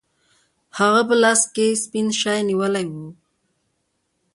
هغه 0.77 1.01
په 1.07 1.15
لاس 1.21 1.41
کې 1.55 1.67
سپین 1.83 2.07
شی 2.21 2.39
نیولی 2.49 2.85
و. 2.91 2.95